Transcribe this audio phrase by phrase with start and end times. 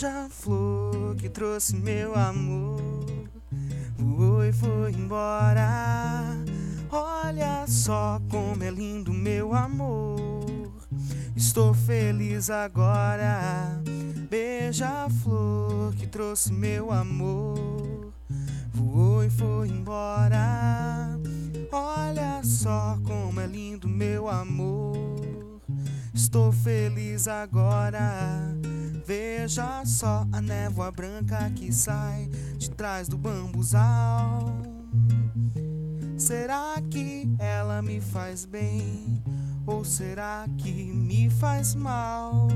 [0.00, 3.04] Beija-flor que trouxe meu amor
[3.98, 6.38] voou e foi embora.
[6.90, 10.72] Olha só como é lindo meu amor.
[11.36, 13.82] Estou feliz agora.
[14.30, 18.10] Beija-flor que trouxe meu amor
[18.72, 21.18] voou e foi embora.
[21.70, 25.60] Olha só como é lindo meu amor.
[26.14, 28.56] Estou feliz agora.
[29.10, 34.56] Veja só a névoa branca que sai de trás do bambuzal.
[36.16, 39.20] Será que ela me faz bem?
[39.66, 42.46] Ou será que me faz mal?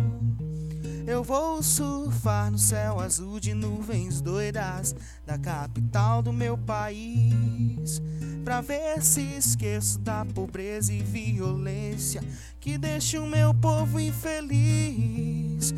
[1.05, 4.95] Eu vou surfar no céu azul de nuvens doidas
[5.27, 8.01] da capital do meu país.
[8.45, 12.23] Pra ver se esqueço da pobreza e violência
[12.61, 15.75] que deixa o meu povo infeliz.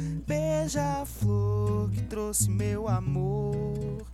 [0.66, 4.04] Beija-flor que trouxe meu amor,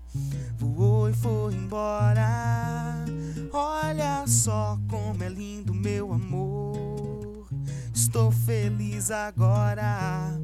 [0.59, 3.07] voou e foi embora.
[3.51, 7.49] Olha só como é lindo meu amor.
[7.95, 10.39] Estou feliz agora.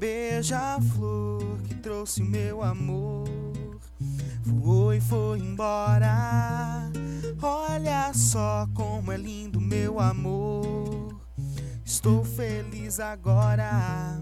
[0.00, 3.28] Beija-flor que trouxe meu amor,
[4.44, 6.90] voou e foi embora.
[7.40, 11.20] Olha só como é lindo meu amor.
[11.84, 14.20] Estou feliz agora.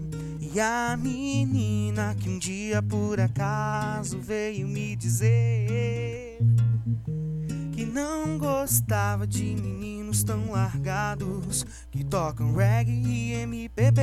[0.53, 6.39] E a menina que um dia por acaso veio me dizer
[7.71, 14.01] que não gostava de meninos tão largados que tocam reggae e MPB.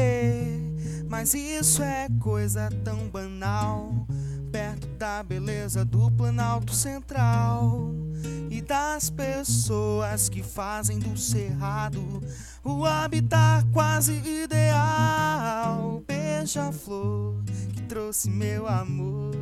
[1.06, 4.06] Mas isso é coisa tão banal
[4.50, 7.92] perto da beleza do Planalto Central
[8.48, 12.22] e das pessoas que fazem do cerrado
[12.64, 15.17] o habitat quase ideal.
[16.48, 17.44] Beija-flor
[17.75, 19.36] que trouxe meu amor,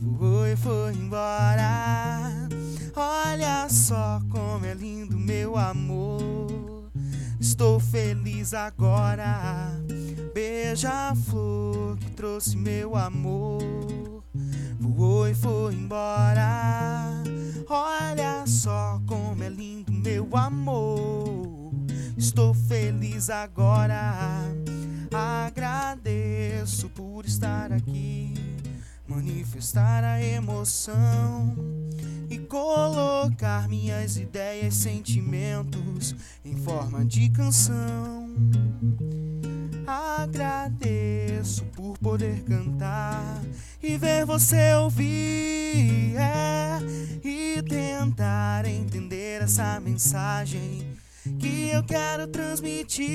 [0.00, 2.48] voou e foi embora.
[2.94, 6.88] Olha só como é lindo meu amor.
[7.40, 9.72] Estou feliz agora.
[10.32, 14.22] Beija-flor que trouxe meu amor,
[14.78, 17.10] voou e foi embora.
[17.68, 21.72] Olha só como é lindo meu amor.
[22.16, 24.46] Estou feliz agora.
[25.12, 28.34] Agradeço por estar aqui,
[29.06, 31.56] manifestar a emoção
[32.28, 36.14] e colocar minhas ideias, sentimentos
[36.44, 38.28] em forma de canção.
[39.86, 43.42] Agradeço por poder cantar
[43.82, 46.78] e ver você ouvir é,
[47.24, 50.97] e tentar entender essa mensagem
[51.38, 53.08] que eu quero transmitir.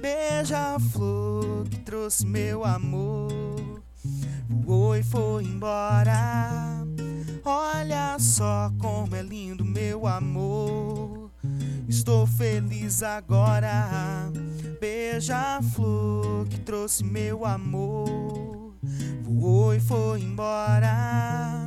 [0.00, 3.82] Beija-flor que trouxe meu amor,
[4.48, 6.86] voou e foi embora.
[7.44, 11.30] Olha só como é lindo meu amor.
[11.88, 14.30] Estou feliz agora.
[14.80, 18.74] Beija-flor que trouxe meu amor.
[19.22, 21.57] Voou e foi embora.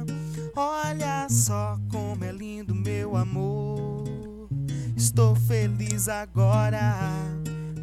[5.01, 6.95] Estou feliz agora.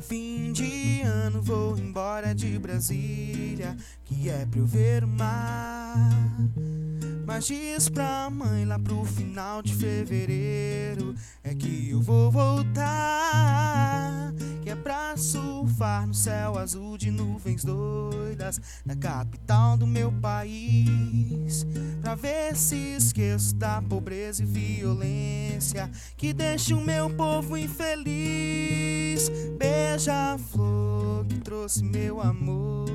[0.03, 3.77] Fim de ano, vou embora de Brasília.
[4.05, 6.13] Que é pra eu ver o mar.
[7.27, 11.15] Mas diz pra mãe lá pro final de fevereiro
[11.45, 14.33] É que eu vou voltar
[14.63, 15.15] Que é pra
[15.79, 21.65] surfar no céu azul de nuvens doidas Da capital do meu país
[22.03, 31.25] Pra ver se esqueço da pobreza e violência Que deixa o meu povo infeliz Beija-flor
[31.27, 32.89] que trouxe meu amor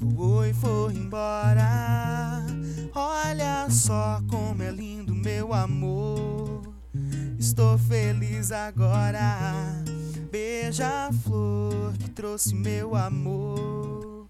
[0.00, 2.44] Voou e foi embora
[2.92, 6.74] Olha só como é lindo meu amor.
[7.38, 9.84] Estou feliz agora.
[10.30, 14.26] Beija-flor que trouxe meu amor.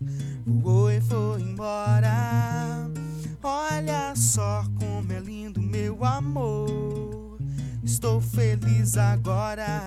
[0.46, 2.88] Voou e foi embora.
[3.42, 7.38] Olha só como é lindo meu amor.
[7.84, 9.82] Estou feliz agora.